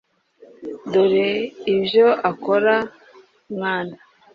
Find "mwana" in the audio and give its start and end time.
3.53-3.95